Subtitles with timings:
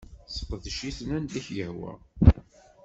[0.27, 1.93] Sseqdec-iten anda k-yehwa.